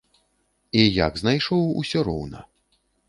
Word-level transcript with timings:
І 0.79 0.85
як 1.07 1.13
знайшоў 1.23 1.61
усё 1.83 1.99
роўна. 2.09 2.39